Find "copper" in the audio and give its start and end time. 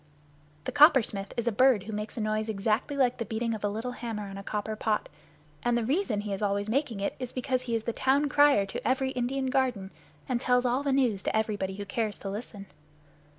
4.41-4.75